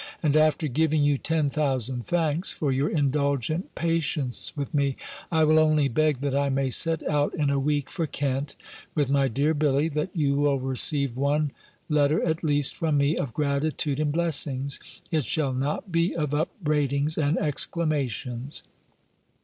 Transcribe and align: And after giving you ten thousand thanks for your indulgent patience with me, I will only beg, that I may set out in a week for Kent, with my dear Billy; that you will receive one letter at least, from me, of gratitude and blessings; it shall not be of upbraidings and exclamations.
And 0.23 0.35
after 0.35 0.67
giving 0.67 1.03
you 1.03 1.19
ten 1.19 1.47
thousand 1.51 2.07
thanks 2.07 2.51
for 2.51 2.71
your 2.71 2.89
indulgent 2.89 3.75
patience 3.75 4.51
with 4.57 4.73
me, 4.73 4.95
I 5.31 5.43
will 5.43 5.59
only 5.59 5.89
beg, 5.89 6.21
that 6.21 6.35
I 6.35 6.49
may 6.49 6.71
set 6.71 7.07
out 7.07 7.35
in 7.35 7.51
a 7.51 7.59
week 7.59 7.87
for 7.87 8.07
Kent, 8.07 8.55
with 8.95 9.11
my 9.11 9.27
dear 9.27 9.53
Billy; 9.53 9.89
that 9.89 10.09
you 10.15 10.37
will 10.37 10.59
receive 10.59 11.15
one 11.15 11.51
letter 11.87 12.19
at 12.23 12.43
least, 12.43 12.75
from 12.75 12.97
me, 12.97 13.15
of 13.15 13.35
gratitude 13.35 13.99
and 13.99 14.11
blessings; 14.11 14.79
it 15.11 15.23
shall 15.23 15.53
not 15.53 15.91
be 15.91 16.15
of 16.15 16.33
upbraidings 16.33 17.15
and 17.15 17.37
exclamations. 17.37 18.63